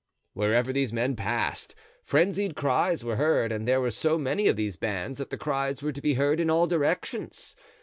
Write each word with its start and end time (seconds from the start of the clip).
Wherever 0.33 0.73
these 0.73 0.91
men 0.91 1.15
passed, 1.15 1.75
frenzied 2.03 2.55
cries 2.55 3.03
were 3.05 3.17
heard; 3.17 3.51
and 3.51 3.67
there 3.67 3.79
were 3.79 3.91
so 3.91 4.17
many 4.17 4.47
of 4.47 4.55
these 4.55 4.75
bands 4.75 5.19
that 5.19 5.29
the 5.29 5.37
cries 5.37 5.83
were 5.83 5.91
to 5.91 6.01
be 6.01 6.15
heard 6.15 6.39
in 6.39 6.49
all 6.49 6.65
directions. 6.65 7.55